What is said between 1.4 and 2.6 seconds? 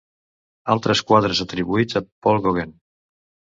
atribuïts a Paul